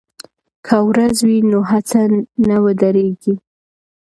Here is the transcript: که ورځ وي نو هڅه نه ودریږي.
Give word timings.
که 0.65 0.75
ورځ 0.89 1.15
وي 1.27 1.37
نو 1.51 1.59
هڅه 1.71 2.01
نه 2.47 2.57
ودریږي. 2.63 3.35